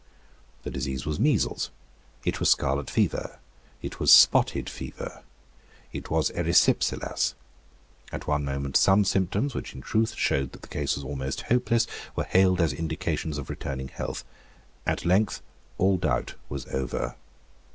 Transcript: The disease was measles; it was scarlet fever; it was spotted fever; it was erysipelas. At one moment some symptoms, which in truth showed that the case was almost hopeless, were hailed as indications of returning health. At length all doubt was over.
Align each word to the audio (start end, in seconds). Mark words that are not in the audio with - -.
The 0.63 0.71
disease 0.71 1.05
was 1.05 1.19
measles; 1.19 1.69
it 2.25 2.39
was 2.39 2.49
scarlet 2.49 2.89
fever; 2.89 3.37
it 3.83 3.99
was 3.99 4.11
spotted 4.11 4.67
fever; 4.67 5.21
it 5.93 6.09
was 6.09 6.31
erysipelas. 6.31 7.35
At 8.11 8.25
one 8.25 8.43
moment 8.43 8.77
some 8.77 9.05
symptoms, 9.05 9.53
which 9.53 9.75
in 9.75 9.81
truth 9.81 10.15
showed 10.15 10.53
that 10.53 10.63
the 10.63 10.67
case 10.69 10.95
was 10.95 11.03
almost 11.03 11.41
hopeless, 11.53 11.85
were 12.15 12.23
hailed 12.23 12.59
as 12.61 12.73
indications 12.73 13.37
of 13.37 13.47
returning 13.51 13.89
health. 13.89 14.23
At 14.87 15.05
length 15.05 15.43
all 15.77 15.97
doubt 15.97 16.33
was 16.49 16.65
over. 16.73 17.13